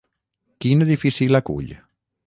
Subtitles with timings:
[0.65, 1.73] Quin edifici l'acull?